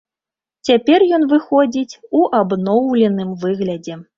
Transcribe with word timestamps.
Цяпер 0.69 0.99
ён 1.17 1.27
выходзіць 1.35 1.99
у 2.21 2.25
абноўленым 2.41 3.39
выглядзе. 3.45 4.01